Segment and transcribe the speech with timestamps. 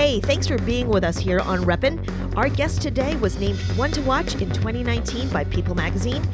[0.00, 2.34] Hey, thanks for being with us here on Reppin'.
[2.34, 6.26] Our guest today was named One to Watch in 2019 by People magazine,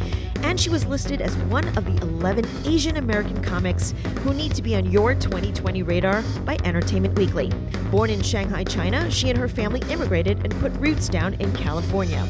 [0.43, 4.63] and she was listed as one of the 11 Asian American comics who need to
[4.63, 7.51] be on your 2020 radar by Entertainment Weekly.
[7.91, 12.25] Born in Shanghai, China, she and her family immigrated and put roots down in California.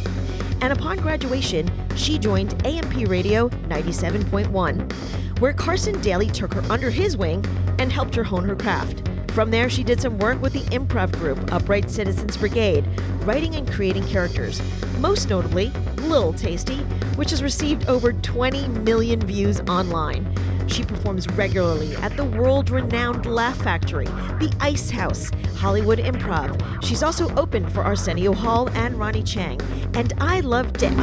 [0.62, 7.14] And upon graduation, she joined AMP Radio 97.1, where Carson Daly took her under his
[7.18, 7.44] wing
[7.78, 9.06] and helped her hone her craft.
[9.36, 12.86] From there, she did some work with the improv group Upright Citizens Brigade,
[13.26, 14.62] writing and creating characters.
[14.98, 16.78] Most notably, Little Tasty,
[17.16, 20.26] which has received over 20 million views online.
[20.68, 26.82] She performs regularly at the world renowned Laugh Factory, the Ice House, Hollywood Improv.
[26.82, 29.60] She's also opened for Arsenio Hall and Ronny Chieng.
[29.94, 30.96] And I Love Dick.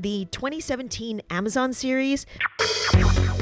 [0.00, 2.26] The 2017 Amazon series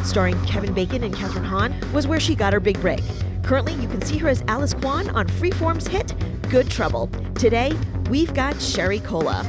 [0.09, 3.03] starring Kevin Bacon and Kathryn Hahn, was where she got her big break.
[3.43, 6.15] Currently, you can see her as Alice Kwan on Freeform's hit
[6.49, 7.09] Good Trouble.
[7.35, 7.73] Today,
[8.09, 9.45] we've got Sherry Cola.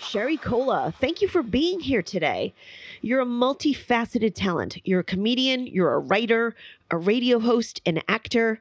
[0.00, 2.52] Sherry Cola, thank you for being here today.
[3.00, 4.78] You're a multifaceted talent.
[4.84, 6.56] You're a comedian, you're a writer,
[6.90, 8.60] a radio host, an actor.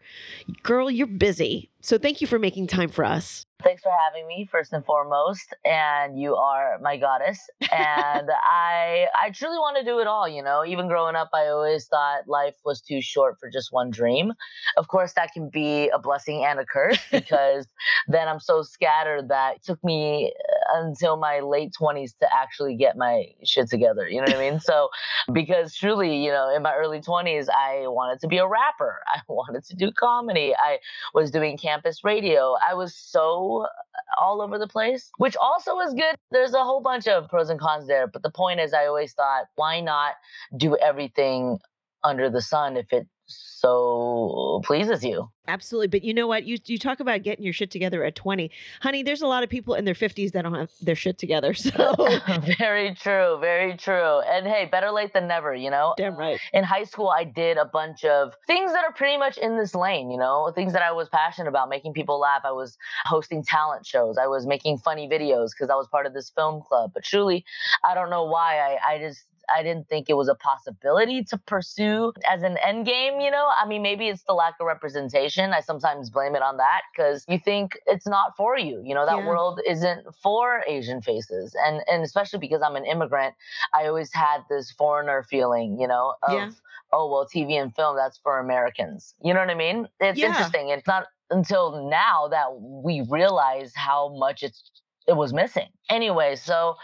[0.63, 1.69] Girl, you're busy.
[1.81, 3.45] So thank you for making time for us.
[3.63, 5.53] Thanks for having me, first and foremost.
[5.65, 7.39] And you are my goddess.
[7.71, 10.65] And I I truly want to do it all, you know.
[10.65, 14.33] Even growing up, I always thought life was too short for just one dream.
[14.77, 17.67] Of course, that can be a blessing and a curse because
[18.07, 20.33] then I'm so scattered that it took me
[20.73, 24.07] until my late 20s to actually get my shit together.
[24.07, 24.59] You know what I mean?
[24.59, 24.89] So
[25.31, 29.01] because truly, you know, in my early 20s, I wanted to be a rapper.
[29.07, 30.53] I wanted to do comedy.
[30.55, 30.79] I
[31.13, 32.55] was doing campus radio.
[32.67, 36.15] I was so uh, all over the place, which also is good.
[36.31, 38.07] There's a whole bunch of pros and cons there.
[38.07, 40.13] But the point is, I always thought, why not
[40.55, 41.59] do everything
[42.03, 45.29] under the sun if it so pleases you.
[45.47, 45.87] Absolutely.
[45.87, 46.45] But you know what?
[46.45, 48.51] You you talk about getting your shit together at 20.
[48.81, 51.53] Honey, there's a lot of people in their 50s that don't have their shit together.
[51.69, 51.95] So
[52.57, 54.21] very true, very true.
[54.21, 55.93] And hey, better late than never, you know?
[55.97, 56.39] Damn right.
[56.51, 59.75] In high school, I did a bunch of things that are pretty much in this
[59.75, 62.41] lane, you know, things that I was passionate about, making people laugh.
[62.43, 64.17] I was hosting talent shows.
[64.17, 66.91] I was making funny videos because I was part of this film club.
[66.93, 67.45] But truly,
[67.83, 71.37] I don't know why I, I just I didn't think it was a possibility to
[71.37, 73.49] pursue as an end game, you know?
[73.61, 75.53] I mean, maybe it's the lack of representation.
[75.53, 78.81] I sometimes blame it on that because you think it's not for you.
[78.83, 79.27] You know, that yeah.
[79.27, 81.55] world isn't for Asian faces.
[81.65, 83.35] And and especially because I'm an immigrant,
[83.73, 86.49] I always had this foreigner feeling, you know, of yeah.
[86.93, 89.13] oh well, TV and film, that's for Americans.
[89.23, 89.87] You know what I mean?
[89.99, 90.27] It's yeah.
[90.27, 90.69] interesting.
[90.69, 94.71] It's not until now that we realize how much it's
[95.07, 95.67] it was missing.
[95.89, 96.75] Anyway, so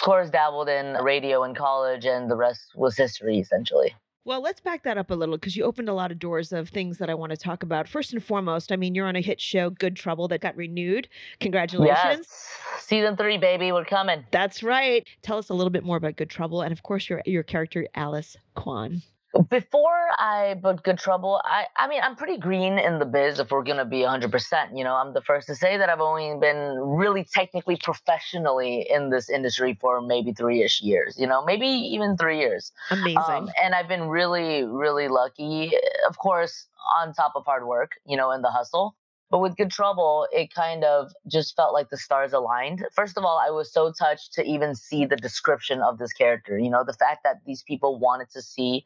[0.00, 3.94] course dabbled in radio in college and the rest was history essentially.
[4.24, 6.68] Well, let's back that up a little because you opened a lot of doors of
[6.68, 7.88] things that I want to talk about.
[7.88, 11.08] First and foremost, I mean, you're on a hit show, Good Trouble, that got renewed.
[11.40, 12.26] Congratulations.
[12.28, 12.58] Yes.
[12.80, 13.72] Season three, baby.
[13.72, 14.24] We're coming.
[14.30, 15.06] That's right.
[15.22, 17.86] Tell us a little bit more about Good Trouble and, of course, your, your character,
[17.94, 19.02] Alice Kwan.
[19.48, 23.50] Before I booked Good Trouble, I I mean I'm pretty green in the biz if
[23.50, 24.30] we're gonna be 100.
[24.30, 28.86] percent You know, I'm the first to say that I've only been really technically professionally
[28.88, 31.16] in this industry for maybe three ish years.
[31.18, 32.72] You know, maybe even three years.
[32.90, 33.18] Amazing.
[33.18, 35.72] Um, and I've been really really lucky.
[36.08, 36.66] Of course,
[36.98, 38.96] on top of hard work, you know, in the hustle.
[39.30, 42.84] But with Good Trouble, it kind of just felt like the stars aligned.
[42.94, 46.58] First of all, I was so touched to even see the description of this character.
[46.58, 48.82] You know, the fact that these people wanted to see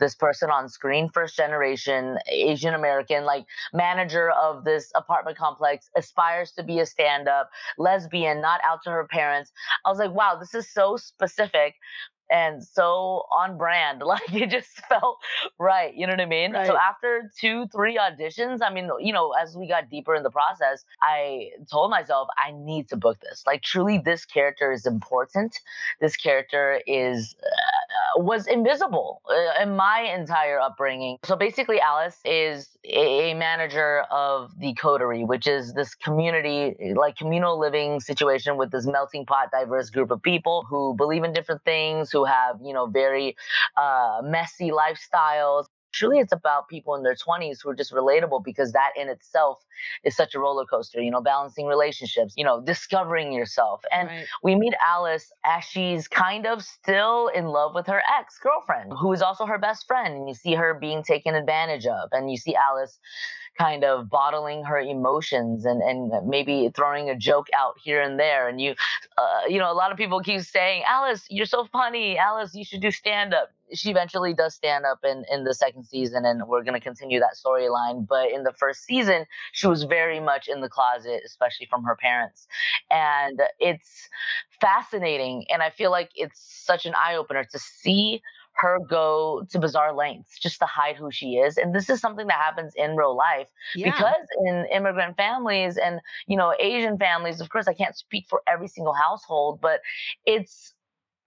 [0.00, 6.50] this person on screen, first generation Asian American, like manager of this apartment complex, aspires
[6.52, 7.48] to be a stand up,
[7.78, 9.52] lesbian, not out to her parents.
[9.84, 11.76] I was like, wow, this is so specific
[12.34, 14.02] and so on brand.
[14.14, 15.18] Like it just felt
[15.58, 15.92] right.
[15.94, 16.52] You know what I mean?
[16.52, 16.66] Right.
[16.66, 20.30] So after two, three auditions, I mean, you know, as we got deeper in the
[20.30, 23.42] process, I told myself, I need to book this.
[23.44, 25.58] Like truly, this character is important.
[26.00, 27.34] This character is.
[27.42, 27.84] Uh,
[28.16, 31.18] was invisible uh, in my entire upbringing.
[31.24, 37.58] So basically, Alice is a manager of the Coterie, which is this community, like communal
[37.58, 42.10] living situation with this melting pot, diverse group of people who believe in different things,
[42.10, 43.36] who have, you know, very
[43.76, 45.66] uh, messy lifestyles.
[45.92, 49.64] Truly, it's about people in their 20s who are just relatable because that in itself
[50.02, 53.80] is such a roller coaster, you know, balancing relationships, you know, discovering yourself.
[53.92, 54.26] And right.
[54.42, 59.12] we meet Alice as she's kind of still in love with her ex girlfriend, who
[59.12, 60.14] is also her best friend.
[60.14, 62.08] And you see her being taken advantage of.
[62.10, 62.98] And you see Alice
[63.56, 68.48] kind of bottling her emotions and, and maybe throwing a joke out here and there.
[68.48, 68.74] And you,
[69.16, 72.18] uh, you know, a lot of people keep saying, Alice, you're so funny.
[72.18, 73.50] Alice, you should do stand up.
[73.72, 77.18] She eventually does stand up in, in the second season, and we're going to continue
[77.20, 78.06] that storyline.
[78.06, 81.96] But in the first season, she was very much in the closet, especially from her
[81.96, 82.46] parents.
[82.90, 84.08] And it's
[84.60, 85.46] fascinating.
[85.48, 88.20] And I feel like it's such an eye opener to see
[88.56, 91.56] her go to bizarre lengths just to hide who she is.
[91.56, 93.90] And this is something that happens in real life yeah.
[93.90, 98.42] because in immigrant families and, you know, Asian families, of course, I can't speak for
[98.46, 99.80] every single household, but
[100.24, 100.74] it's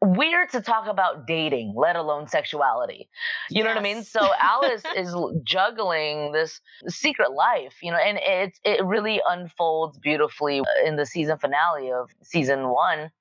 [0.01, 3.09] weird to talk about dating, let alone sexuality.
[3.50, 3.63] You yes.
[3.63, 4.03] know what I mean?
[4.03, 5.13] So Alice is
[5.44, 11.06] juggling this secret life, you know, and it it really unfolds beautifully uh, in the
[11.06, 13.12] season finale of season 1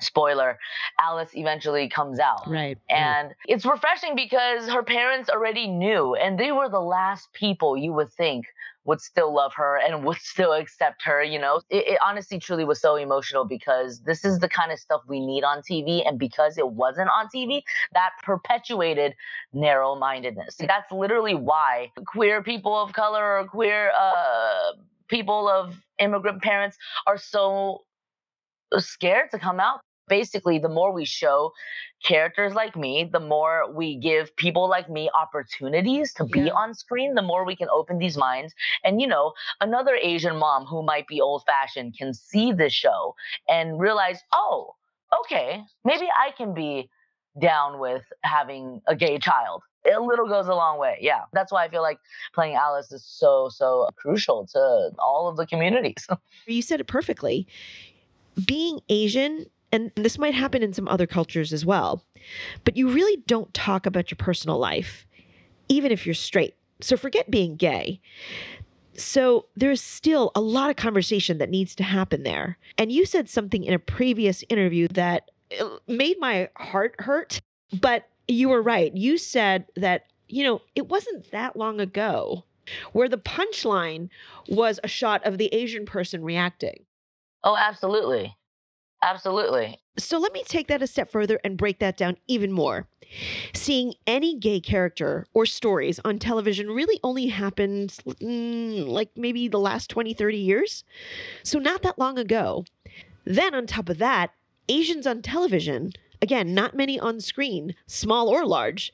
[0.00, 0.58] spoiler
[1.00, 2.48] alice eventually comes out.
[2.48, 3.36] Right and right.
[3.46, 8.12] it's refreshing because her parents already knew and they were the last people you would
[8.12, 8.46] think
[8.84, 11.60] would still love her and would still accept her you know?
[11.70, 15.24] It, it honestly truly was so emotional because this is the kind of stuff we
[15.24, 17.62] need on tv and because it wasn't on tv
[17.94, 19.14] that perpetuated
[19.52, 20.56] narrow-mindedness.
[20.56, 24.72] That's literally why queer people of color or queer uh,
[25.08, 27.84] people of immigrant parents are so
[28.72, 31.52] Uh, scared to come out basically the more we show
[32.04, 36.42] characters like me the more we give people like me opportunities to yeah.
[36.42, 38.52] be on screen the more we can open these minds
[38.84, 43.14] and you know another asian mom who might be old fashioned can see this show
[43.48, 44.74] and realize oh
[45.20, 46.90] okay maybe i can be
[47.40, 50.98] down with having a gay child a little goes a long way.
[51.00, 51.22] Yeah.
[51.32, 51.98] That's why I feel like
[52.34, 56.06] playing Alice is so, so crucial to all of the communities.
[56.46, 57.46] you said it perfectly.
[58.46, 62.04] Being Asian and this might happen in some other cultures as well,
[62.64, 65.06] but you really don't talk about your personal life,
[65.68, 66.54] even if you're straight.
[66.82, 68.00] So forget being gay.
[68.94, 72.58] So there's still a lot of conversation that needs to happen there.
[72.76, 77.40] And you said something in a previous interview that uh, made my heart hurt,
[77.80, 78.94] but you were right.
[78.94, 82.44] You said that, you know, it wasn't that long ago
[82.92, 84.10] where the punchline
[84.48, 86.84] was a shot of the Asian person reacting.
[87.44, 88.36] Oh, absolutely.
[89.02, 89.80] Absolutely.
[89.98, 92.86] So let me take that a step further and break that down even more.
[93.52, 99.58] Seeing any gay character or stories on television really only happened mm, like maybe the
[99.58, 100.84] last 20, 30 years.
[101.42, 102.64] So not that long ago.
[103.24, 104.30] Then on top of that,
[104.68, 108.92] Asians on television, again, not many on screen, small or large.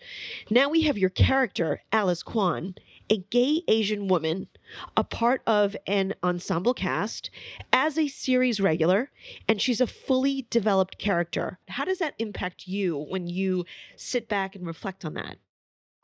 [0.50, 2.74] Now we have your character, Alice Kwan,
[3.10, 4.48] a gay Asian woman,
[4.96, 7.30] a part of an ensemble cast,
[7.72, 9.10] as a series regular,
[9.48, 11.58] and she's a fully developed character.
[11.68, 13.64] How does that impact you when you
[13.96, 15.36] sit back and reflect on that?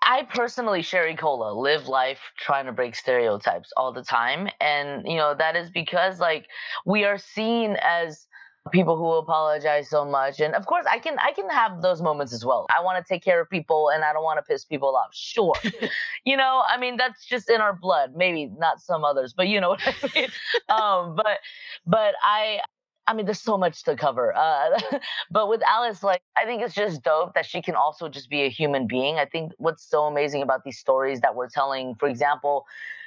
[0.06, 4.48] I personally, Sherry Cola, live life trying to break stereotypes all the time.
[4.60, 6.46] And, you know, that is because, like,
[6.84, 8.26] we are seen as
[8.72, 12.32] people who apologize so much and of course i can i can have those moments
[12.32, 14.64] as well i want to take care of people and i don't want to piss
[14.64, 15.52] people off sure
[16.24, 19.60] you know i mean that's just in our blood maybe not some others but you
[19.60, 20.28] know what i mean
[20.70, 21.40] um but
[21.86, 22.58] but i
[23.06, 24.34] I mean, there's so much to cover.
[24.34, 24.78] Uh,
[25.30, 28.42] but with Alice, like, I think it's just dope that she can also just be
[28.42, 29.16] a human being.
[29.16, 32.64] I think what's so amazing about these stories that we're telling, for example,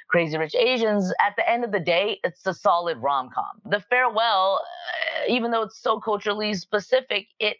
[0.08, 3.60] Crazy Rich Asians, at the end of the day, it's a solid rom com.
[3.70, 7.58] The Farewell, uh, even though it's so culturally specific, it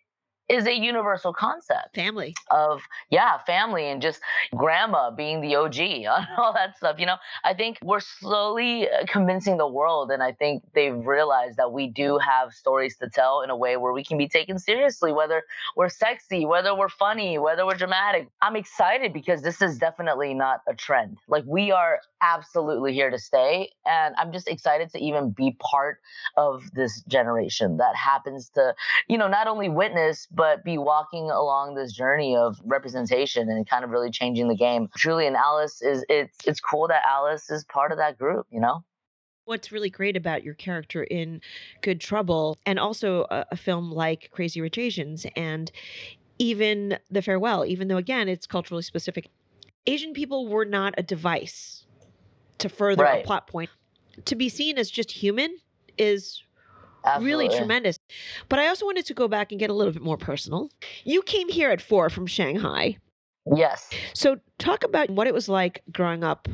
[0.48, 1.94] is a universal concept.
[1.94, 2.34] Family.
[2.50, 4.20] Of, yeah, family and just
[4.54, 6.98] grandma being the OG and all that stuff.
[6.98, 11.56] You know, I think we're slowly uh, convincing the world, and I think they've realized
[11.58, 14.58] that we do have stories to tell in a way where we can be taken
[14.58, 15.42] seriously, whether
[15.76, 18.28] we're sexy, whether we're funny, whether we're dramatic.
[18.40, 21.18] I'm excited because this is definitely not a trend.
[21.28, 23.70] Like, we are absolutely here to stay.
[23.86, 26.00] And I'm just excited to even be part
[26.36, 28.74] of this generation that happens to,
[29.08, 33.84] you know, not only witness, but be walking along this journey of representation and kind
[33.84, 34.88] of really changing the game.
[34.96, 38.60] Truly, and Alice is it's it's cool that Alice is part of that group, you
[38.60, 38.84] know?
[39.46, 41.40] What's really great about your character in
[41.82, 45.72] Good Trouble and also a, a film like Crazy Rich Asians and
[46.38, 49.28] even The Farewell, even though again it's culturally specific,
[49.88, 51.84] Asian people were not a device
[52.58, 53.24] to further right.
[53.24, 53.70] a plot point.
[54.26, 55.56] To be seen as just human
[55.96, 56.44] is
[57.04, 57.30] Absolutely.
[57.30, 57.98] really tremendous.
[58.48, 60.70] But I also wanted to go back and get a little bit more personal.
[61.04, 62.98] You came here at four from Shanghai.
[63.54, 63.90] Yes.
[64.14, 66.48] So talk about what it was like growing up,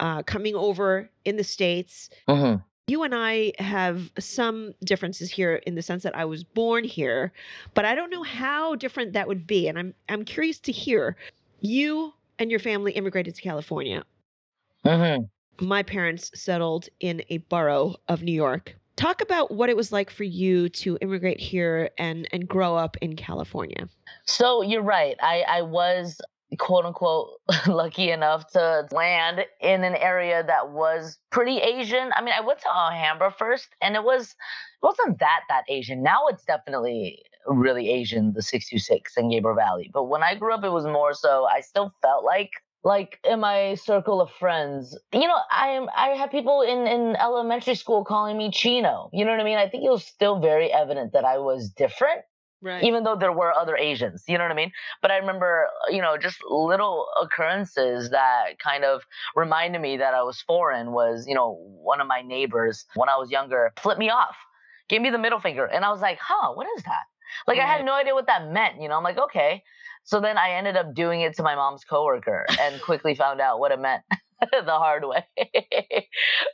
[0.00, 2.10] uh, coming over in the States.
[2.28, 2.60] Mm-hmm.
[2.86, 7.32] You and I have some differences here in the sense that I was born here,
[7.74, 9.68] but I don't know how different that would be.
[9.68, 11.16] And I'm I'm curious to hear.
[11.60, 14.02] You and your family immigrated to California.
[14.84, 15.66] Mm-hmm.
[15.66, 20.10] My parents settled in a borough of New York Talk about what it was like
[20.10, 23.88] for you to immigrate here and and grow up in California.
[24.26, 25.16] So you're right.
[25.22, 26.20] I I was
[26.58, 32.10] quote unquote lucky enough to land in an area that was pretty Asian.
[32.14, 34.36] I mean, I went to Alhambra first and it was
[34.82, 36.02] it wasn't that that Asian.
[36.02, 39.90] Now it's definitely really Asian, the 626 in Gabriel Valley.
[39.94, 42.50] But when I grew up it was more so I still felt like
[42.82, 44.98] like in my circle of friends.
[45.12, 49.10] You know i am i had people in in elementary school calling me chino.
[49.12, 49.58] You know what i mean?
[49.58, 52.22] I think it was still very evident that i was different
[52.62, 52.82] right.
[52.82, 54.24] even though there were other asians.
[54.28, 54.72] You know what i mean?
[55.02, 59.02] But i remember you know just little occurrences that kind of
[59.36, 63.16] reminded me that i was foreign was you know one of my neighbors when i
[63.16, 64.36] was younger flipped me off
[64.88, 67.04] gave me the middle finger and i was like huh what is that?
[67.46, 67.68] Like right.
[67.68, 68.96] i had no idea what that meant you know?
[68.96, 69.62] I'm like okay
[70.04, 73.60] so then I ended up doing it to my mom's coworker and quickly found out
[73.60, 74.02] what it meant
[74.52, 75.24] the hard way.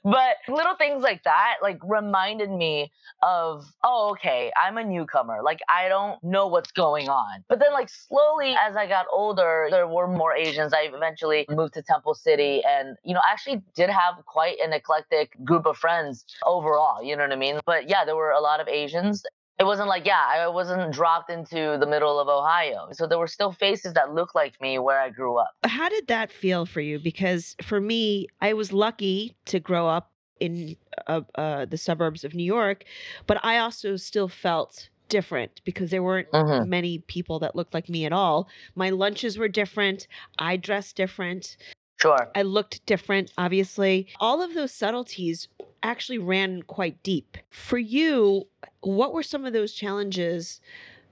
[0.05, 5.41] but little things like that like reminded me of, oh, okay, I'm a newcomer.
[5.43, 7.45] Like I don't know what's going on.
[7.49, 10.73] But then like slowly as I got older, there were more Asians.
[10.73, 15.33] I eventually moved to Temple City and, you know, actually did have quite an eclectic
[15.45, 17.03] group of friends overall.
[17.03, 17.61] You know what I mean?
[17.67, 19.25] But yeah, there were a lot of Asians
[19.59, 23.27] it wasn't like yeah i wasn't dropped into the middle of ohio so there were
[23.27, 26.81] still faces that looked like me where i grew up how did that feel for
[26.81, 32.25] you because for me i was lucky to grow up in uh, uh, the suburbs
[32.25, 32.85] of new york
[33.27, 36.69] but i also still felt different because there weren't mm-hmm.
[36.69, 40.07] many people that looked like me at all my lunches were different
[40.39, 41.57] i dressed different
[41.99, 42.31] Sure.
[42.35, 44.09] I looked different, obviously.
[44.21, 45.49] All of those subtleties
[45.87, 47.37] actually ran quite deep.
[47.51, 48.47] For you,
[48.81, 50.61] what were some of those challenges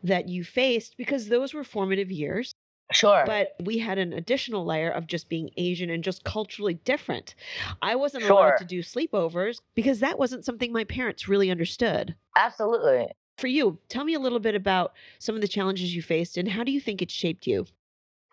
[0.03, 0.97] that you faced?
[0.97, 2.53] Because those were formative years.
[2.93, 3.25] Sure.
[3.27, 7.35] But we had an additional layer of just being Asian and just culturally different.
[7.81, 8.33] I wasn't sure.
[8.33, 12.15] allowed to do sleepovers because that wasn't something my parents really understood.
[12.37, 13.09] Absolutely.
[13.39, 16.49] For you, tell me a little bit about some of the challenges you faced and
[16.49, 17.67] how do you think it shaped you?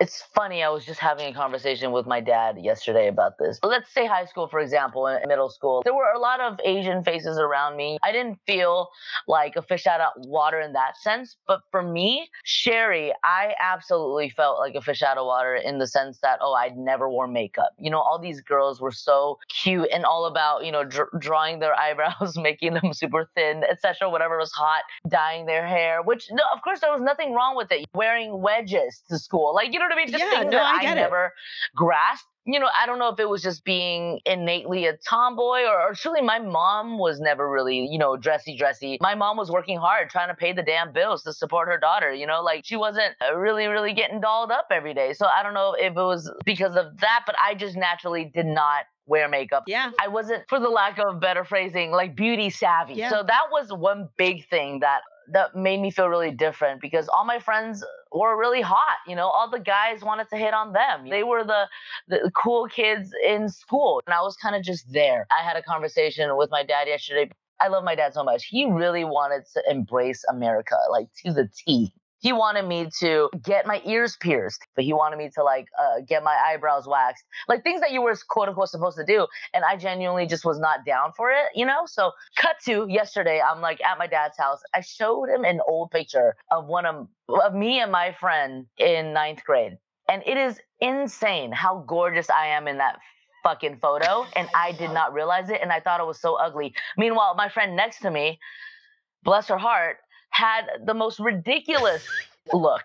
[0.01, 0.63] It's funny.
[0.63, 3.59] I was just having a conversation with my dad yesterday about this.
[3.61, 5.83] Let's say high school, for example, in middle school.
[5.85, 7.99] There were a lot of Asian faces around me.
[8.01, 8.89] I didn't feel
[9.27, 11.37] like a fish out of water in that sense.
[11.45, 15.85] But for me, Sherry, I absolutely felt like a fish out of water in the
[15.85, 17.69] sense that, oh, I'd never wore makeup.
[17.77, 21.59] You know, all these girls were so cute and all about, you know, dr- drawing
[21.59, 26.41] their eyebrows, making them super thin, etc., whatever was hot, dyeing their hair, which, no,
[26.55, 27.85] of course, there was nothing wrong with it.
[27.93, 29.53] Wearing wedges to school.
[29.53, 30.11] Like, you know, what I mean?
[30.11, 31.31] Just yeah, things no, that I, I never it.
[31.75, 32.27] grasped.
[32.45, 35.93] You know, I don't know if it was just being innately a tomboy or, or
[35.93, 38.97] truly my mom was never really, you know, dressy, dressy.
[38.99, 42.11] My mom was working hard trying to pay the damn bills to support her daughter,
[42.11, 45.13] you know, like she wasn't uh, really, really getting dolled up every day.
[45.13, 48.47] So I don't know if it was because of that, but I just naturally did
[48.47, 49.65] not wear makeup.
[49.67, 49.91] Yeah.
[50.01, 52.95] I wasn't, for the lack of better phrasing, like beauty savvy.
[52.95, 53.11] Yeah.
[53.11, 57.25] So that was one big thing that that made me feel really different because all
[57.25, 58.97] my friends were really hot.
[59.07, 61.09] You know, all the guys wanted to hit on them.
[61.09, 61.67] They were the,
[62.07, 64.01] the cool kids in school.
[64.05, 65.27] And I was kind of just there.
[65.31, 67.29] I had a conversation with my dad yesterday
[67.61, 68.45] I love my dad so much.
[68.45, 71.93] He really wanted to embrace America, like to the T.
[72.21, 76.01] He wanted me to get my ears pierced, but he wanted me to like uh,
[76.07, 79.27] get my eyebrows waxed, like things that you were quote unquote supposed to do.
[79.53, 81.85] And I genuinely just was not down for it, you know?
[81.87, 84.61] So, cut to yesterday, I'm like at my dad's house.
[84.73, 89.13] I showed him an old picture of one of, of me and my friend in
[89.13, 89.77] ninth grade.
[90.07, 92.99] And it is insane how gorgeous I am in that
[93.43, 94.27] fucking photo.
[94.35, 95.59] And I did not realize it.
[95.61, 96.75] And I thought it was so ugly.
[96.97, 98.39] Meanwhile, my friend next to me,
[99.23, 99.97] bless her heart,
[100.31, 102.05] had the most ridiculous
[102.51, 102.83] look.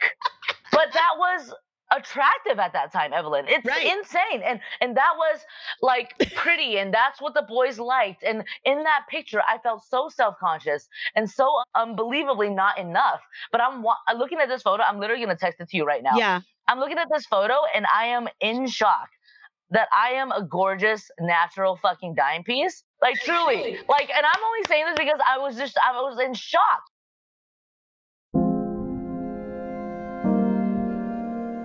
[0.72, 1.54] But that was
[1.96, 3.46] attractive at that time, Evelyn.
[3.48, 3.86] It's Right.
[3.96, 4.42] insane.
[4.42, 5.40] And and that was
[5.82, 8.22] like pretty and that's what the boys liked.
[8.24, 13.20] And in that picture, I felt so self-conscious and so unbelievably not enough.
[13.52, 15.84] But I'm wa- looking at this photo, I'm literally going to text it to you
[15.86, 16.16] right now.
[16.18, 16.40] Yeah.
[16.68, 19.08] I'm looking at this photo and I am in shock
[19.70, 22.82] that I am a gorgeous natural fucking dime piece.
[23.00, 23.78] Like truly.
[23.88, 26.82] Like and I'm only saying this because I was just I was in shock.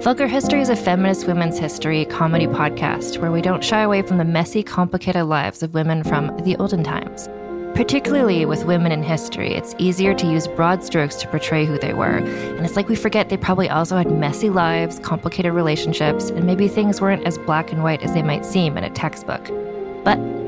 [0.00, 4.18] Vulgar History is a feminist women's history comedy podcast where we don't shy away from
[4.18, 7.28] the messy, complicated lives of women from the olden times.
[7.74, 11.92] Particularly with women in history, it's easier to use broad strokes to portray who they
[11.92, 16.44] were, and it's like we forget they probably also had messy lives, complicated relationships, and
[16.44, 19.44] maybe things weren't as black and white as they might seem in a textbook.
[20.04, 20.18] But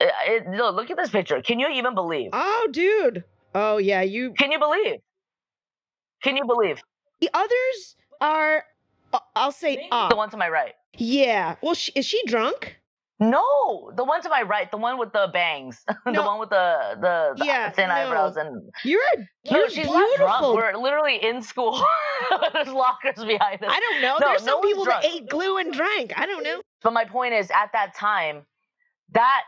[0.00, 1.42] Uh, it- no, look at this picture.
[1.42, 2.30] Can you even believe?
[2.32, 3.24] Oh, dude.
[3.54, 4.02] Oh, yeah.
[4.02, 4.32] You.
[4.38, 5.00] Can you believe?
[6.22, 6.80] Can you believe?
[7.20, 8.64] The others are.
[9.12, 10.14] uh, I'll say The off.
[10.16, 10.74] one to my right.
[10.96, 11.56] Yeah.
[11.62, 12.76] Well, sh is she drunk?
[13.22, 16.96] No, the one to my right, the one with the bangs, the one with the
[16.98, 17.94] the, the Yeah, thin no.
[17.94, 19.18] eyebrows, and You're a.
[19.18, 20.54] no, You're she's not drunk.
[20.56, 21.84] We're literally in school.
[22.54, 23.70] There's lockers behind us.
[23.70, 24.16] I don't know.
[24.20, 26.14] No, There's some people that ate glue and drank.
[26.18, 26.62] I don't know.
[26.82, 28.46] But my point is, at that time,
[29.12, 29.42] that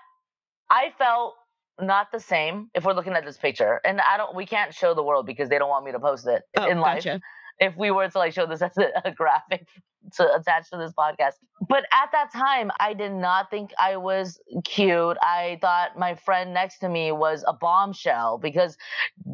[0.73, 1.35] I felt
[1.81, 2.71] not the same.
[2.75, 5.51] If we're looking at this picture, and I don't, we can't show the world because
[5.51, 7.05] they don't want me to post it Oh, in life.
[7.05, 7.21] gotcha.
[7.61, 9.69] If we were to like show this as a, a graphic
[10.17, 11.35] to attach to this podcast,
[11.69, 15.17] but at that time, I did not think I was cute.
[15.23, 18.77] I thought my friend next to me was a bombshell because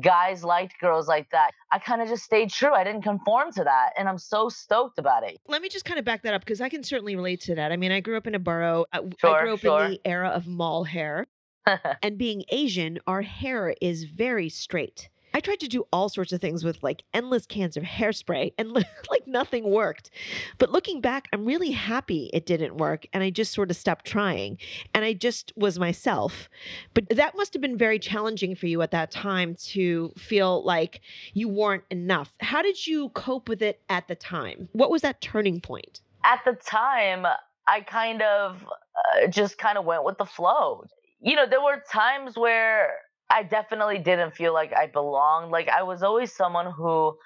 [0.00, 1.52] guys liked girls like that.
[1.72, 2.72] I kind of just stayed true.
[2.72, 5.38] I didn't conform to that, and I'm so stoked about it.
[5.48, 7.72] Let me just kind of back that up because I can certainly relate to that.
[7.72, 8.84] I mean, I grew up in a borough.
[8.92, 9.84] Uh, I, I grew up sure.
[9.84, 11.26] in the era of mall hair.
[12.02, 15.08] and being Asian, our hair is very straight.
[15.34, 18.72] I tried to do all sorts of things with like endless cans of hairspray and
[19.10, 20.10] like nothing worked.
[20.58, 24.04] But looking back, I'm really happy it didn't work and I just sort of stopped
[24.04, 24.58] trying
[24.94, 26.48] and I just was myself.
[26.94, 31.00] But that must have been very challenging for you at that time to feel like
[31.34, 32.32] you weren't enough.
[32.40, 34.68] How did you cope with it at the time?
[34.72, 36.00] What was that turning point?
[36.24, 37.26] at the time,
[37.66, 40.84] I kind of uh, just kind of went with the flow.
[41.20, 42.94] You know, there were times where
[43.30, 45.50] I definitely didn't feel like I belonged.
[45.50, 47.16] Like I was always someone who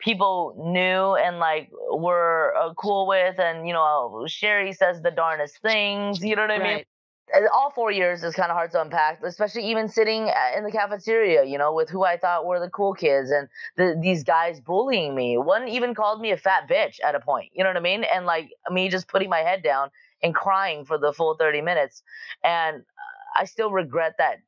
[0.00, 5.58] people knew and like were uh, cool with, and you know, Sherry says the darndest
[5.62, 6.20] things.
[6.24, 6.66] You know what I mean?
[6.78, 6.86] Right.
[7.34, 10.64] Uh, All four years is kind of hard to unpack, especially even sitting uh, in
[10.64, 14.24] the cafeteria, you know, with who I thought were the cool kids and the, these
[14.24, 15.38] guys bullying me.
[15.38, 18.04] One even called me a fat bitch at a point, you know what I mean?
[18.12, 19.90] And like me just putting my head down
[20.22, 22.02] and crying for the full 30 minutes.
[22.42, 24.38] And uh, I still regret that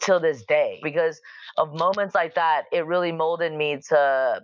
[0.00, 1.20] till this day because
[1.56, 2.64] of moments like that.
[2.72, 4.42] It really molded me to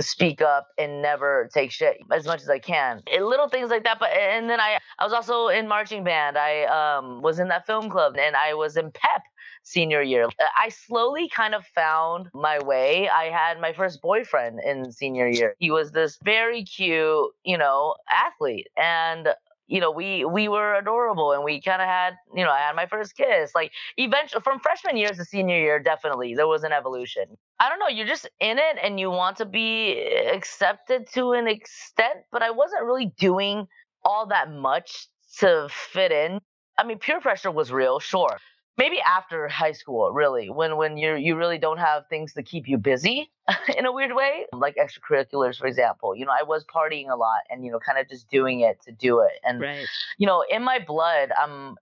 [0.00, 3.02] speak up and never take shit as much as I can.
[3.20, 3.98] Little things like that.
[4.00, 6.36] But and then I I was also in marching band.
[6.36, 9.22] I um was in that film club and I was in pep
[9.62, 10.28] senior year.
[10.60, 13.08] I slowly kind of found my way.
[13.08, 15.54] I had my first boyfriend in senior year.
[15.58, 19.28] He was this very cute, you know, athlete and
[19.66, 22.76] you know, we we were adorable and we kind of had, you know, I had
[22.76, 23.52] my first kiss.
[23.54, 27.24] Like eventually from freshman year to senior year, definitely there was an evolution.
[27.60, 29.98] I don't know, you're just in it and you want to be
[30.32, 33.66] accepted to an extent, but I wasn't really doing
[34.04, 36.40] all that much to fit in.
[36.78, 38.38] I mean, peer pressure was real, sure.
[38.76, 42.66] Maybe after high school, really, when when you you really don't have things to keep
[42.68, 43.30] you busy
[43.78, 46.16] in a weird way, like extracurriculars, for example.
[46.16, 48.82] You know, I was partying a lot and you know, kind of just doing it
[48.82, 49.32] to do it.
[49.44, 49.86] And Right.
[50.18, 51.76] you know, in my blood, I'm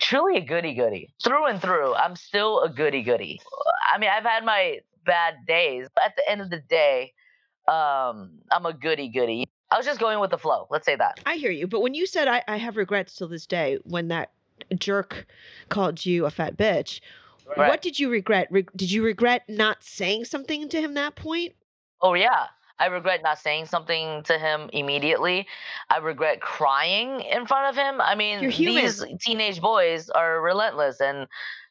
[0.00, 1.94] truly a goody goody through and through.
[1.94, 3.40] I'm still a goody goody.
[3.92, 7.12] I mean, I've had my bad days, but at the end of the day,
[7.68, 9.46] um, I'm a goody goody.
[9.70, 10.66] I was just going with the flow.
[10.70, 11.20] Let's say that.
[11.26, 11.66] I hear you.
[11.66, 14.30] But when you said I, I have regrets till this day when that
[14.74, 15.26] jerk
[15.68, 17.00] called you a fat bitch,
[17.54, 18.48] what did you regret?
[18.50, 21.54] Re- did you regret not saying something to him that point?
[22.02, 22.46] Oh yeah.
[22.78, 25.46] I regret not saying something to him immediately.
[25.88, 28.00] I regret crying in front of him.
[28.02, 31.26] I mean, these teenage boys are relentless and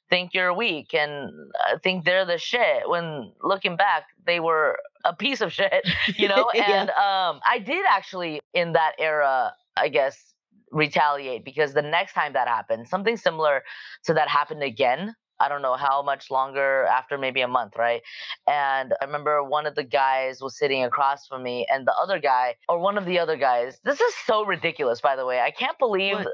[0.09, 1.29] think you're weak and
[1.67, 2.89] uh, think they're the shit.
[2.89, 6.49] When looking back, they were a piece of shit, you know.
[6.53, 6.81] Yeah.
[6.81, 10.33] And um, I did actually in that era, I guess,
[10.71, 13.63] retaliate because the next time that happened, something similar
[14.05, 15.15] to that happened again.
[15.37, 18.01] I don't know how much longer after maybe a month, right?
[18.47, 22.19] And I remember one of the guys was sitting across from me, and the other
[22.19, 25.41] guy, or one of the other guys, this is so ridiculous, by the way.
[25.41, 26.27] I can't believe What?
[26.27, 26.31] uh,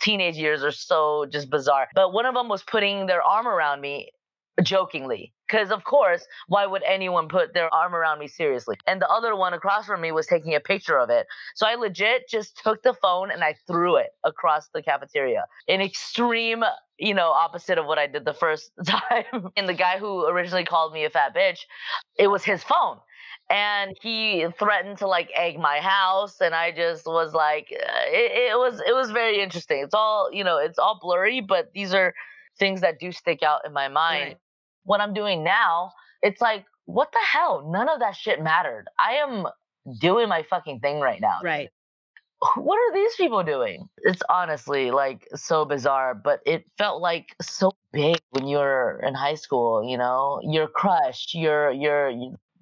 [0.00, 1.88] teenage years are so just bizarre.
[1.92, 4.10] But one of them was putting their arm around me
[4.62, 5.32] jokingly.
[5.48, 8.76] Because, of course, why would anyone put their arm around me seriously?
[8.86, 11.26] And the other one across from me was taking a picture of it.
[11.54, 15.44] So I legit just took the phone and I threw it across the cafeteria.
[15.68, 16.64] An extreme,
[16.98, 19.50] you know, opposite of what I did the first time.
[19.56, 21.60] and the guy who originally called me a fat bitch,
[22.18, 22.98] it was his phone.
[23.48, 28.50] And he threatened to like egg my house, and I just was like, uh, it,
[28.50, 29.82] it was it was very interesting.
[29.84, 32.12] It's all you know, it's all blurry, but these are
[32.58, 34.36] things that do stick out in my mind Right.
[34.86, 37.68] What I'm doing now, it's like, what the hell?
[37.70, 38.86] None of that shit mattered.
[38.98, 39.46] I am
[40.00, 41.38] doing my fucking thing right now.
[41.42, 41.68] Right.
[42.54, 43.88] What are these people doing?
[43.98, 49.14] It's honestly like so bizarre, but it felt like so big when you were in
[49.14, 50.40] high school, you know?
[50.44, 52.12] Your crush, your your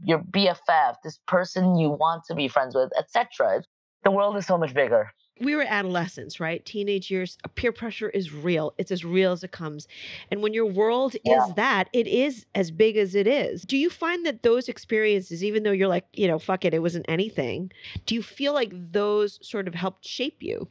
[0.02, 3.62] your BFF, this person you want to be friends with, etc.
[4.04, 5.10] The world is so much bigger.
[5.40, 6.64] We were adolescents, right?
[6.64, 8.72] Teenage years, uh, peer pressure is real.
[8.78, 9.88] It's as real as it comes.
[10.30, 11.48] And when your world Yeah.
[11.48, 13.62] is that, it is as big as it is.
[13.62, 16.78] Do you find that those experiences, even though you're like, you know, fuck it, it
[16.80, 17.72] wasn't anything,
[18.06, 20.68] do you feel like those sort of helped shape you?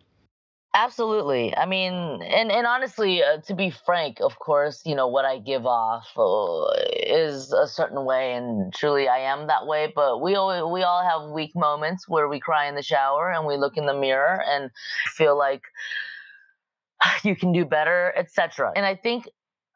[0.75, 1.55] Absolutely.
[1.55, 5.37] I mean, and and honestly, uh, to be frank, of course, you know what I
[5.37, 6.65] give off uh,
[7.05, 9.91] is a certain way, and truly, I am that way.
[9.95, 13.45] But we all we all have weak moments where we cry in the shower and
[13.45, 14.71] we look in the mirror and
[15.15, 15.61] feel like
[17.23, 18.71] you can do better, etc.
[18.75, 19.29] And I think.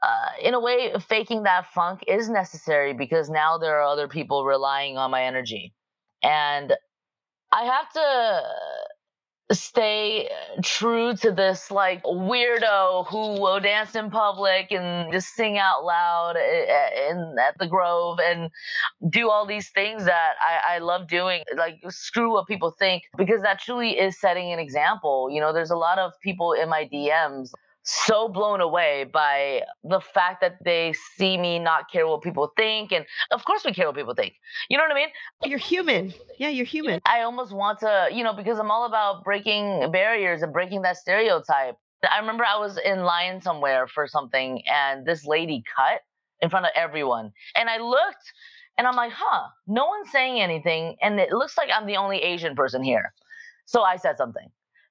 [0.04, 4.46] Uh, in a way, faking that funk is necessary because now there are other people
[4.46, 5.74] relying on my energy.
[6.22, 6.72] And
[7.52, 8.44] I have to
[9.52, 10.30] stay
[10.64, 16.36] true to this like weirdo who will dance in public and just sing out loud
[16.38, 18.50] i- in at the Grove and
[19.10, 21.44] do all these things that I, I love doing.
[21.58, 25.30] Like screw what people think because that truly is setting an example.
[25.32, 27.52] You know, there's a lot of people in my DMs
[27.90, 32.92] so blown away by the fact that they see me not care what people think
[32.92, 34.34] and of course we care what people think
[34.70, 35.08] you know what i mean
[35.46, 36.14] You're human.
[36.40, 37.00] Yeah, you're human.
[37.06, 40.98] I almost want to, you know, because I'm all about breaking barriers and breaking that
[40.98, 41.76] stereotype.
[42.12, 46.02] I remember I was in line somewhere for something and this lady cut
[46.42, 47.32] in front of everyone.
[47.56, 48.34] And I looked
[48.78, 50.98] and I'm like, huh, no one's saying anything.
[51.02, 53.14] And it looks like I'm the only Asian person here.
[53.66, 54.48] So I said something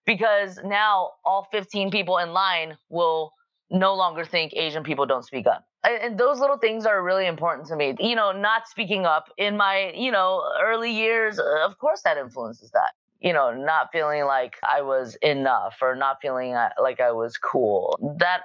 [0.07, 3.33] because now all 15 people in line will
[3.71, 5.67] no longer think Asian people don't speak up.
[5.85, 7.95] And those little things are really important to me.
[7.99, 12.71] You know, not speaking up in my, you know, early years, of course that influences
[12.71, 12.93] that.
[13.21, 17.37] You know, not feeling like I was enough or not feeling uh, like I was
[17.39, 17.99] cool.
[18.19, 18.43] That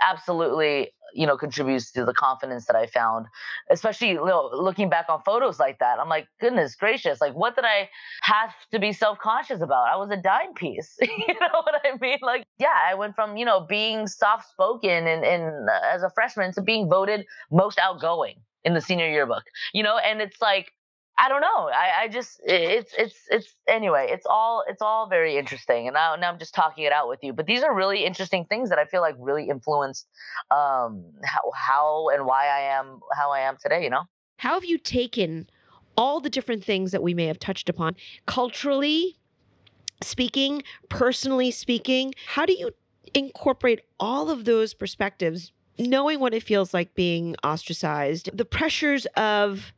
[0.00, 3.26] absolutely, you know, contributes to the confidence that I found,
[3.70, 5.98] especially you know, looking back on photos like that.
[5.98, 7.88] I'm like, goodness gracious, like what did I
[8.22, 9.88] have to be self-conscious about?
[9.88, 10.96] I was a dime piece.
[11.00, 12.18] you know what I mean?
[12.22, 16.52] Like, yeah, I went from, you know, being soft-spoken and, and uh, as a freshman
[16.54, 19.44] to being voted most outgoing in the senior yearbook.
[19.72, 20.72] You know, and it's like
[21.20, 21.68] I don't know.
[21.68, 24.06] I, I just it's it's it's anyway.
[24.10, 27.18] It's all it's all very interesting, and now now I'm just talking it out with
[27.22, 27.32] you.
[27.32, 30.06] But these are really interesting things that I feel like really influenced
[30.50, 33.82] um, how how and why I am how I am today.
[33.82, 34.04] You know.
[34.36, 35.50] How have you taken
[35.96, 39.18] all the different things that we may have touched upon culturally
[40.00, 42.14] speaking, personally speaking?
[42.26, 42.70] How do you
[43.14, 49.72] incorporate all of those perspectives, knowing what it feels like being ostracized, the pressures of,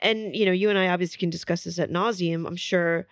[0.00, 3.06] and you know, you and I obviously can discuss this at nauseum, I'm sure,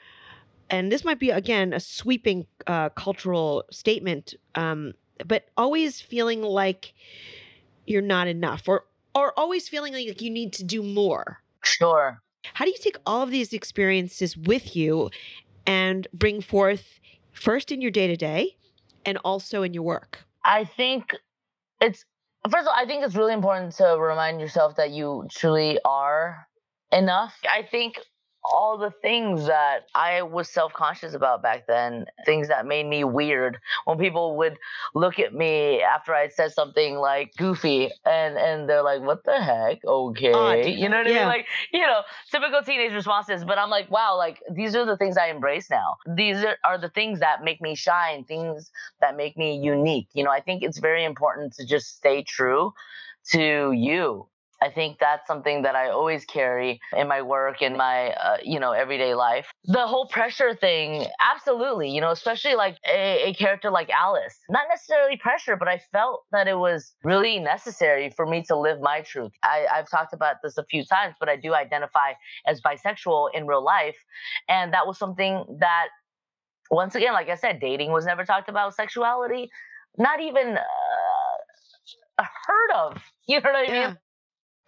[0.70, 4.94] and this might be again a sweeping uh, cultural statement, um,
[5.26, 6.94] but always feeling like
[7.86, 11.42] you're not enough, or or always feeling like you need to do more.
[11.62, 12.20] Sure.
[12.52, 15.10] How do you take all of these experiences with you
[15.66, 17.00] and bring forth
[17.32, 18.56] first in your day to day
[19.06, 20.24] and also in your work?
[20.44, 21.14] I think
[21.80, 22.04] it's
[22.50, 26.46] first of all, I think it's really important to remind yourself that you truly are
[26.94, 27.34] enough.
[27.50, 27.98] I think
[28.44, 33.02] all the things that I was self conscious about back then, things that made me
[33.02, 33.58] weird.
[33.86, 34.58] When people would
[34.94, 39.40] look at me after I said something like goofy and, and they're like, what the
[39.40, 39.84] heck?
[39.84, 40.32] Okay.
[40.32, 40.66] Odd.
[40.66, 41.26] You know what I mean?
[41.26, 43.44] Like, you know, typical teenage responses.
[43.44, 45.96] But I'm like, wow, like these are the things I embrace now.
[46.14, 50.08] These are, are the things that make me shine, things that make me unique.
[50.12, 52.74] You know, I think it's very important to just stay true
[53.30, 54.28] to you.
[54.64, 58.58] I think that's something that I always carry in my work and my, uh, you
[58.58, 59.46] know, everyday life.
[59.66, 64.38] The whole pressure thing, absolutely, you know, especially like a, a character like Alice.
[64.48, 68.80] Not necessarily pressure, but I felt that it was really necessary for me to live
[68.80, 69.32] my truth.
[69.42, 72.12] I, I've talked about this a few times, but I do identify
[72.46, 73.96] as bisexual in real life.
[74.48, 75.88] And that was something that,
[76.70, 79.50] once again, like I said, dating was never talked about, sexuality,
[79.98, 83.02] not even uh, heard of.
[83.26, 83.98] You know what I mean?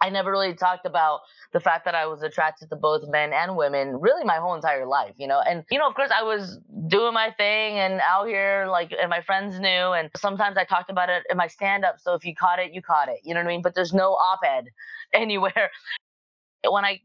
[0.01, 1.21] I never really talked about
[1.53, 4.85] the fact that I was attracted to both men and women really my whole entire
[4.85, 5.41] life, you know.
[5.41, 9.09] And you know, of course, I was doing my thing and out here, like, and
[9.09, 9.67] my friends knew.
[9.93, 11.99] And sometimes I talked about it in my stand-up.
[11.99, 13.19] So if you caught it, you caught it.
[13.23, 13.61] You know what I mean?
[13.61, 14.65] But there's no op-ed
[15.13, 15.71] anywhere.
[16.69, 17.01] When I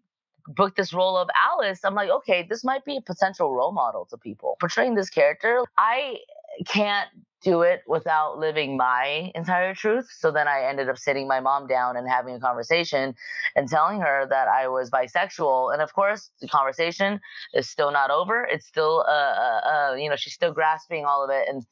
[0.47, 4.07] booked this role of Alice, I'm like, okay, this might be a potential role model
[4.11, 4.57] to people.
[4.61, 6.19] Portraying this character, I
[6.67, 7.09] can't
[7.43, 10.09] do it without living my entire truth.
[10.17, 13.15] So then I ended up sitting my mom down and having a conversation
[13.57, 15.73] and telling her that I was bisexual.
[15.73, 17.21] And of course, the conversation
[17.55, 18.45] is still not over.
[18.45, 19.61] It's still, uh, uh,
[19.93, 21.49] uh, you know, she's still grasping all of it.
[21.49, 21.65] And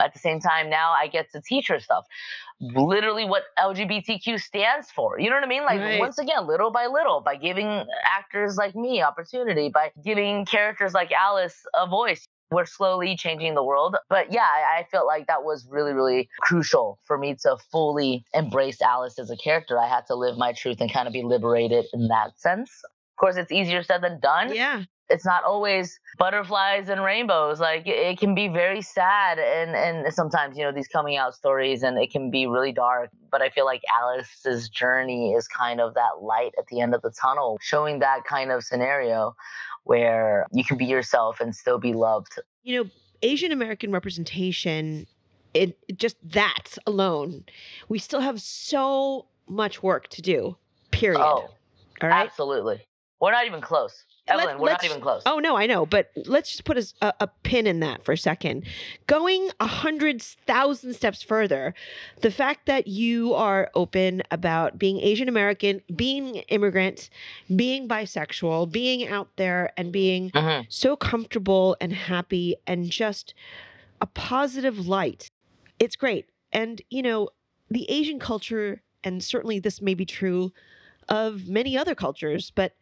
[0.00, 2.04] at the same time, now I get to teach her stuff.
[2.60, 5.18] Literally, what LGBTQ stands for.
[5.18, 5.64] You know what I mean?
[5.64, 6.00] Like, Right.
[6.00, 11.12] once again, little by little, by giving actors like me opportunity, by giving characters like
[11.12, 13.96] Alice a voice we're slowly changing the world.
[14.08, 18.80] But yeah, I, felt like that was really, really crucial for me to fully embrace
[18.80, 19.78] Alice as a character.
[19.78, 22.70] I had to live my truth and kind of be liberated in that sense.
[22.84, 24.54] Of course, it's easier said than done.
[24.54, 24.84] Yeah.
[25.10, 27.60] It's not always butterflies and rainbows.
[27.60, 31.34] Like it, it can be very sad and and sometimes, you know, these coming out
[31.34, 33.10] stories and it can be really dark.
[33.30, 37.02] But I feel like Alice's journey is kind of that light at the end of
[37.02, 39.34] the tunnel, showing that kind of scenario
[39.84, 42.38] where you can be yourself and still be loved.
[42.62, 42.90] You know,
[43.22, 45.06] Asian American representation,
[45.54, 47.44] it it- just that alone,
[47.88, 50.56] we still have so much work to do.
[50.90, 51.20] Period.
[51.20, 51.48] Oh,
[52.02, 52.24] All right.
[52.26, 52.80] absolutely.
[53.20, 54.04] We're not even close.
[54.26, 55.22] Let- we're not even close.
[55.26, 58.64] Oh no, I know, but let's just put a pin in that for a second.
[59.06, 61.74] Going a hundred thousand steps further,
[62.22, 67.10] the fact that you are open about being Asian American, being immigrant,
[67.54, 70.66] being bisexual, being out there, and being Mhm.
[70.70, 73.34] so comfortable and happy and just
[74.00, 75.30] a positive light.
[75.78, 76.26] It's great.
[76.52, 77.28] And, you know,
[77.70, 80.52] the Asian culture, and certainly this may be true
[81.08, 82.74] of many other cultures, but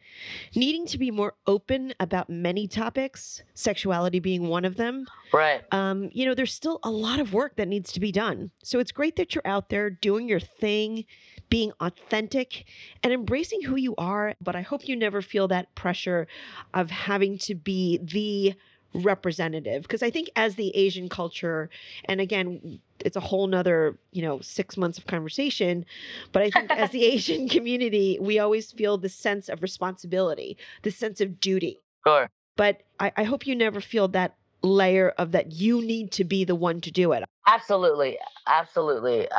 [0.55, 5.63] needing to be more open about many topics, sexuality being one of them, Right.
[5.71, 8.51] um, you know, there's still a lot of work that needs to be done.
[8.63, 11.05] So it's great that you're out there doing your thing,
[11.49, 12.65] being authentic,
[13.01, 14.35] and embracing who you are.
[14.41, 16.27] But I hope you never feel that pressure
[16.73, 18.55] of having to be the
[18.93, 21.69] representative because i think as the asian culture
[22.05, 25.85] and again it's a whole nother you know six months of conversation
[26.31, 30.91] but i think as the asian community we always feel the sense of responsibility the
[30.91, 32.29] sense of duty Sure.
[32.57, 36.45] but I, I hope you never feel that layer of that you need to be
[36.45, 37.23] the one to do it.
[37.45, 39.27] Absolutely, absolutely.
[39.29, 39.35] I,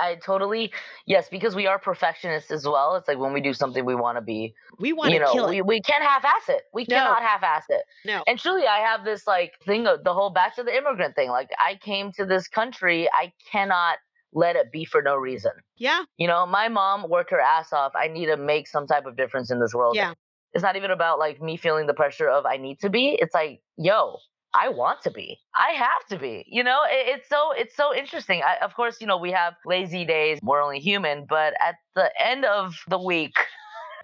[0.00, 0.72] I, I totally
[1.06, 2.94] yes, because we are perfectionists as well.
[2.94, 4.54] It's like when we do something, we want to be.
[4.78, 5.66] We want You to know, kill we, it.
[5.66, 6.62] we can't half-ass it.
[6.72, 6.96] We No.
[6.96, 7.82] cannot half-ass it.
[8.04, 8.22] No.
[8.28, 11.30] And truly, I have this like thing of the whole back to the immigrant thing.
[11.30, 13.98] Like I came to this country, I cannot
[14.32, 15.50] let it be for no reason.
[15.76, 16.04] Yeah.
[16.16, 17.92] You know, my mom worked her ass off.
[17.96, 19.96] I need to make some type of difference in this world.
[19.96, 20.14] Yeah.
[20.52, 23.18] It's not even about like me feeling the pressure of I need to be.
[23.20, 24.18] It's like, yo,
[24.54, 25.38] I want to be.
[25.54, 26.44] I have to be.
[26.48, 28.42] You know, it, it's so it's so interesting.
[28.44, 30.38] I, of course, you know, we have lazy days.
[30.42, 33.34] We're only human, but at the end of the week,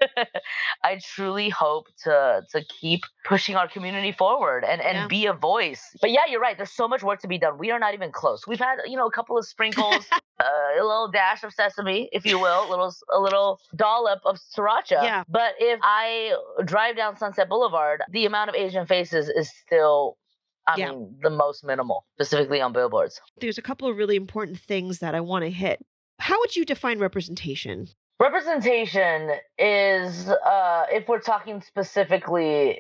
[0.85, 5.07] I truly hope to to keep pushing our community forward and and Yeah.
[5.09, 5.83] be a voice.
[6.01, 6.57] But yeah, you're right.
[6.57, 7.59] There's so much work to be done.
[7.59, 8.47] We are not even close.
[8.47, 10.07] We've had you know a couple of sprinkles,
[10.41, 10.45] uh,
[10.79, 15.03] a little dash of sesame, if you will, a little a little dollop of sriracha.
[15.03, 15.25] Yeah.
[15.29, 20.19] But if I drive down Sunset Boulevard, the amount of Asian faces is still,
[20.67, 20.91] I Yeah.
[20.91, 23.21] mean, the most minimal, specifically on billboards.
[23.39, 25.85] There's a couple of really important things that I want to hit.
[26.19, 27.89] How would you define representation?
[28.19, 32.79] Representation is, uh, if we're talking specifically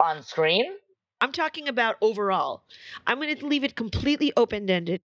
[0.00, 0.72] on screen,
[1.20, 2.64] I'm talking about overall.
[3.06, 5.00] I'm going to leave it completely open ended.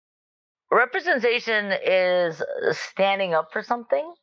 [0.71, 4.13] representation is standing up for something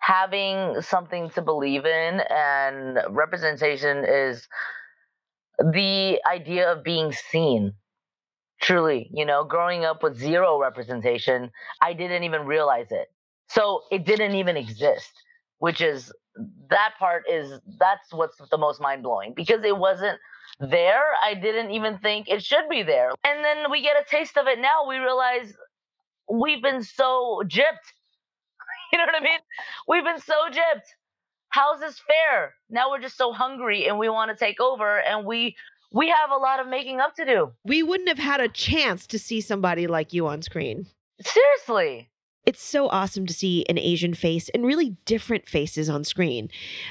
[0.00, 4.48] having something to believe in and representation is
[5.60, 7.74] the idea of being seen
[8.62, 11.50] truly you know growing up with zero representation
[11.82, 13.08] i didn't even realize it
[13.48, 15.12] so it didn't even exist
[15.58, 16.12] which is
[16.70, 20.18] that part is that's what's the most mind-blowing because it wasn't
[20.60, 24.36] there i didn't even think it should be there and then we get a taste
[24.38, 25.52] of it now we realize
[26.30, 27.62] we've been so gypped.
[28.92, 29.38] You know what I mean?
[29.88, 30.88] We've been so gypped.
[31.50, 32.54] How's this fair?
[32.70, 35.56] Now we're just so hungry and we want to take over and we
[35.92, 37.52] we have a lot of making up to do.
[37.64, 40.86] We wouldn't have had a chance to see somebody like you on screen.
[41.20, 42.08] Seriously.
[42.46, 46.48] It's so awesome to see an Asian face and really different faces on screen.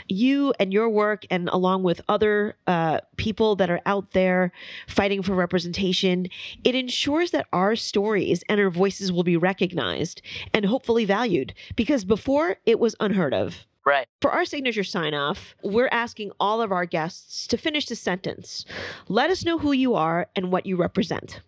[0.08, 4.52] You and your work, and along with other uh, people that are out there
[4.88, 6.28] fighting for representation,
[6.64, 10.22] it ensures that our stories and our voices will be recognized
[10.54, 13.66] and hopefully valued because before it was unheard of.
[13.90, 14.06] Right.
[14.22, 18.64] For our signature sign off, we're asking all of our guests to finish the sentence.
[19.08, 21.42] Let us know who you are and what you represent.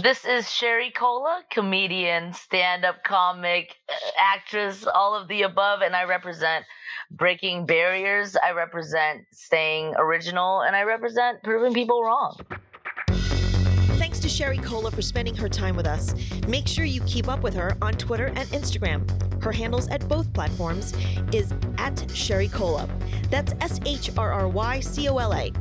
[0.00, 6.04] This is Sherry Cola, comedian, stand-up comic, uh, actress, all of the above and I
[6.04, 6.64] represent
[7.10, 8.36] breaking barriers.
[8.36, 12.38] I represent staying original and I represent proving people wrong.
[14.00, 16.14] Thanks to Sherry Cola for spending her time with us.
[16.48, 19.04] Make sure you keep up with her on Twitter and Instagram.
[19.42, 20.94] Her handles at both platforms
[21.34, 22.88] is at Sherry Cola.
[23.30, 25.52] That's S H R R Y C O L A.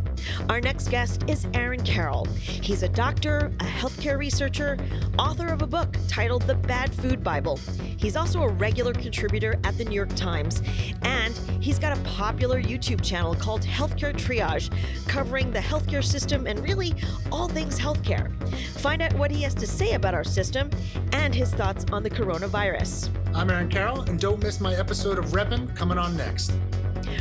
[0.50, 2.26] Our next guest is Aaron Carroll.
[2.26, 4.78] He's a doctor, a healthcare researcher,
[5.18, 7.60] author of a book titled The Bad Food Bible.
[7.98, 10.62] He's also a regular contributor at the New York Times,
[11.02, 14.72] and he's got a popular YouTube channel called Healthcare Triage,
[15.08, 16.96] covering the healthcare system and really
[17.32, 18.32] all things healthcare.
[18.80, 20.70] Find out what he has to say about our system
[21.12, 23.10] and his thoughts on the coronavirus.
[23.36, 26.52] I'm Aaron Carroll, and don't miss my episode of Reppin' coming on next.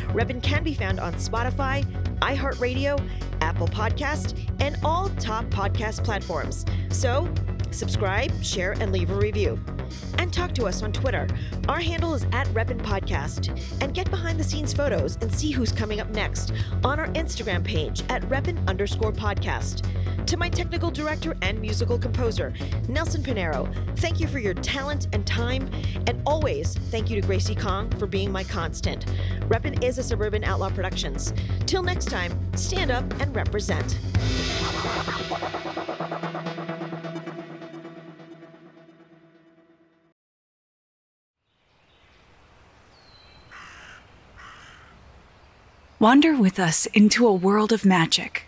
[0.08, 1.84] Reppin can be found on Spotify,
[2.20, 3.00] iHeartRadio,
[3.40, 6.64] Apple Podcast, and all top podcast platforms.
[6.90, 7.32] So,
[7.70, 9.58] subscribe, share, and leave a review.
[10.18, 11.26] And talk to us on Twitter.
[11.68, 13.48] Our handle is at Reppin Podcast.
[13.80, 16.52] And get behind the scenes photos and see who's coming up next
[16.84, 19.86] on our Instagram page at Reppin underscore podcast.
[20.28, 22.52] To my technical director and musical composer,
[22.86, 25.70] Nelson Pinero, thank you for your talent and time.
[26.06, 29.06] And always thank you to Gracie Kong for being my constant.
[29.48, 31.32] Reppin is a Suburban Outlaw Productions.
[31.64, 33.98] Till next time, stand up and represent.
[45.98, 48.47] Wander with us into a world of magic.